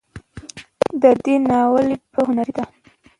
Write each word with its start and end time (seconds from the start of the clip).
د 1.01 1.03
دې 1.23 1.35
ناول 1.47 1.85
ژبه 2.01 2.21
هنري 2.27 2.53
ده 2.57 2.63